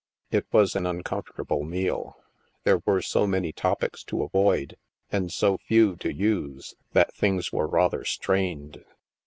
[0.31, 2.17] It was an uncomfortable meal.
[2.63, 4.75] There were so many topics to avoid
[5.11, 8.83] and so few to use that things were rather strained.